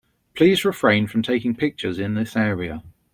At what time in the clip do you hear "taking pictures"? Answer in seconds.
1.21-1.99